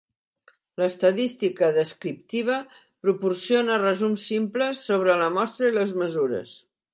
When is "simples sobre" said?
4.31-5.19